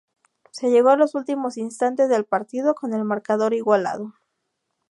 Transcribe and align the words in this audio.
Se 0.49 0.71
llegó 0.71 0.89
a 0.89 0.95
los 0.97 1.13
últimos 1.13 1.57
instantes 1.57 2.09
del 2.09 2.25
partido 2.25 2.73
con 2.73 2.95
el 2.95 3.03
marcador 3.05 3.53
igualado. 3.53 4.15